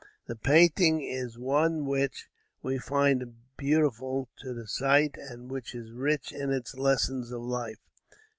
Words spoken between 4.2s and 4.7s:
to the